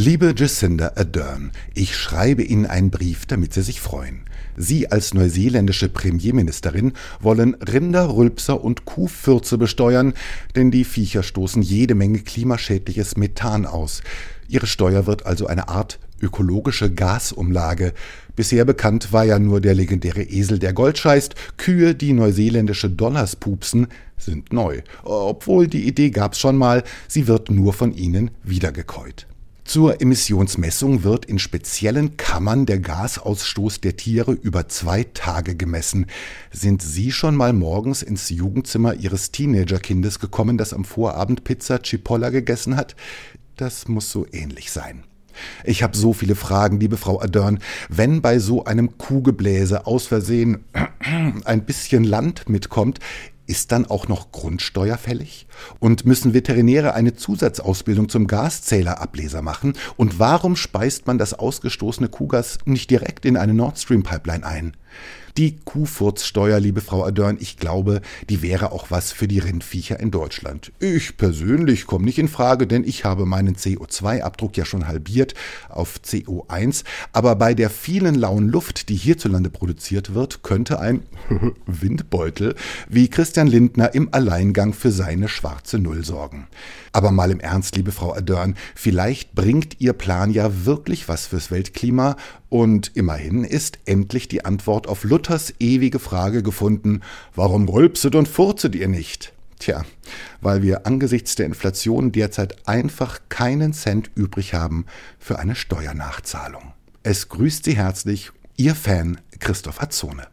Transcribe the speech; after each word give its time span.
Liebe 0.00 0.32
Jacinda 0.36 0.92
Ardern, 0.94 1.50
ich 1.74 1.96
schreibe 1.96 2.44
Ihnen 2.44 2.66
einen 2.66 2.90
Brief, 2.92 3.26
damit 3.26 3.52
Sie 3.52 3.62
sich 3.62 3.80
freuen. 3.80 4.20
Sie 4.56 4.92
als 4.92 5.12
neuseeländische 5.12 5.88
Premierministerin 5.88 6.92
wollen 7.18 7.54
Rinder, 7.54 8.14
Rülpser 8.14 8.62
und 8.62 8.84
Kuhfürze 8.84 9.58
besteuern, 9.58 10.14
denn 10.54 10.70
die 10.70 10.84
Viecher 10.84 11.24
stoßen 11.24 11.62
jede 11.62 11.96
Menge 11.96 12.20
klimaschädliches 12.20 13.16
Methan 13.16 13.66
aus. 13.66 14.02
Ihre 14.46 14.68
Steuer 14.68 15.06
wird 15.06 15.26
also 15.26 15.48
eine 15.48 15.68
Art 15.68 15.98
ökologische 16.22 16.94
Gasumlage. 16.94 17.92
Bisher 18.36 18.64
bekannt 18.64 19.12
war 19.12 19.24
ja 19.24 19.40
nur 19.40 19.60
der 19.60 19.74
legendäre 19.74 20.22
Esel, 20.22 20.60
der 20.60 20.74
Gold 20.74 20.98
scheißt. 20.98 21.34
Kühe, 21.56 21.96
die 21.96 22.12
neuseeländische 22.12 22.88
Dollars 22.88 23.34
pupsen, 23.34 23.88
sind 24.16 24.52
neu. 24.52 24.82
Obwohl 25.02 25.66
die 25.66 25.88
Idee 25.88 26.10
gab's 26.10 26.38
schon 26.38 26.56
mal, 26.56 26.84
sie 27.08 27.26
wird 27.26 27.50
nur 27.50 27.72
von 27.72 27.92
ihnen 27.92 28.30
wiedergekäut. 28.44 29.26
Zur 29.68 30.00
Emissionsmessung 30.00 31.04
wird 31.04 31.26
in 31.26 31.38
speziellen 31.38 32.16
Kammern 32.16 32.64
der 32.64 32.78
Gasausstoß 32.78 33.82
der 33.82 33.98
Tiere 33.98 34.32
über 34.32 34.66
zwei 34.68 35.04
Tage 35.04 35.56
gemessen. 35.56 36.06
Sind 36.50 36.80
Sie 36.80 37.12
schon 37.12 37.36
mal 37.36 37.52
morgens 37.52 38.00
ins 38.00 38.30
Jugendzimmer 38.30 38.94
Ihres 38.94 39.30
Teenagerkindes 39.30 40.20
gekommen, 40.20 40.56
das 40.56 40.72
am 40.72 40.86
Vorabend 40.86 41.44
Pizza 41.44 41.82
Cipolla 41.82 42.30
gegessen 42.30 42.78
hat? 42.78 42.96
Das 43.56 43.88
muss 43.88 44.10
so 44.10 44.26
ähnlich 44.32 44.72
sein. 44.72 45.04
Ich 45.64 45.82
habe 45.82 45.94
so 45.94 46.14
viele 46.14 46.34
Fragen, 46.34 46.80
liebe 46.80 46.96
Frau 46.96 47.20
Adörn. 47.20 47.58
Wenn 47.90 48.22
bei 48.22 48.38
so 48.38 48.64
einem 48.64 48.96
Kuhgebläse 48.96 49.86
aus 49.86 50.06
Versehen 50.06 50.64
ein 51.44 51.66
bisschen 51.66 52.04
Land 52.04 52.48
mitkommt, 52.48 53.00
ist 53.48 53.72
dann 53.72 53.86
auch 53.86 54.06
noch 54.06 54.30
Grundsteuer 54.30 54.96
fällig? 54.96 55.46
Und 55.80 56.06
müssen 56.06 56.34
Veterinäre 56.34 56.94
eine 56.94 57.14
Zusatzausbildung 57.14 58.08
zum 58.08 58.26
Gaszählerableser 58.26 59.42
machen? 59.42 59.72
Und 59.96 60.18
warum 60.18 60.54
speist 60.54 61.06
man 61.06 61.18
das 61.18 61.34
ausgestoßene 61.34 62.08
Kuhgas 62.08 62.58
nicht 62.66 62.90
direkt 62.90 63.24
in 63.24 63.36
eine 63.36 63.54
Nord 63.54 63.78
Stream 63.78 64.02
Pipeline 64.02 64.46
ein? 64.46 64.76
Die 65.38 65.56
Kuhfurzsteuer, 65.64 66.58
liebe 66.58 66.80
Frau 66.80 67.04
Adörn, 67.04 67.36
ich 67.38 67.58
glaube, 67.58 68.00
die 68.28 68.42
wäre 68.42 68.72
auch 68.72 68.90
was 68.90 69.12
für 69.12 69.28
die 69.28 69.38
Rindviecher 69.38 70.00
in 70.00 70.10
Deutschland. 70.10 70.72
Ich 70.80 71.16
persönlich 71.16 71.86
komme 71.86 72.06
nicht 72.06 72.18
in 72.18 72.26
Frage, 72.26 72.66
denn 72.66 72.82
ich 72.82 73.04
habe 73.04 73.24
meinen 73.24 73.54
CO2-Abdruck 73.54 74.56
ja 74.56 74.64
schon 74.64 74.88
halbiert 74.88 75.34
auf 75.68 76.00
CO1. 76.04 76.82
Aber 77.12 77.36
bei 77.36 77.54
der 77.54 77.70
vielen 77.70 78.16
lauen 78.16 78.48
Luft, 78.48 78.88
die 78.88 78.96
hierzulande 78.96 79.48
produziert 79.48 80.12
wird, 80.12 80.42
könnte 80.42 80.80
ein 80.80 81.02
Windbeutel 81.66 82.56
wie 82.88 83.08
Christian 83.08 83.46
Lindner 83.46 83.94
im 83.94 84.12
Alleingang 84.12 84.72
für 84.72 84.90
seine 84.90 85.28
schwarze 85.28 85.78
Null 85.78 86.04
sorgen. 86.04 86.48
Aber 86.92 87.12
mal 87.12 87.30
im 87.30 87.38
Ernst, 87.38 87.76
liebe 87.76 87.92
Frau 87.92 88.12
Adörn, 88.12 88.56
vielleicht 88.74 89.36
bringt 89.36 89.80
Ihr 89.80 89.92
Plan 89.92 90.32
ja 90.32 90.64
wirklich 90.64 91.08
was 91.08 91.26
fürs 91.26 91.52
Weltklima 91.52 92.16
und 92.48 92.92
immerhin 92.96 93.44
ist 93.44 93.78
endlich 93.84 94.26
die 94.26 94.44
Antwort 94.78 94.86
auf 94.88 95.02
Luthers 95.02 95.54
ewige 95.58 95.98
Frage 95.98 96.44
gefunden, 96.44 97.00
warum 97.34 97.68
rülpset 97.68 98.14
und 98.14 98.28
furzet 98.28 98.76
ihr 98.76 98.86
nicht? 98.86 99.32
Tja, 99.58 99.82
weil 100.40 100.62
wir 100.62 100.86
angesichts 100.86 101.34
der 101.34 101.46
Inflation 101.46 102.12
derzeit 102.12 102.68
einfach 102.68 103.18
keinen 103.28 103.72
Cent 103.72 104.08
übrig 104.14 104.54
haben 104.54 104.86
für 105.18 105.40
eine 105.40 105.56
Steuernachzahlung. 105.56 106.74
Es 107.02 107.28
grüßt 107.28 107.64
Sie 107.64 107.76
herzlich 107.76 108.30
Ihr 108.56 108.76
Fan 108.76 109.20
Christoph 109.40 109.82
Azzone. 109.82 110.26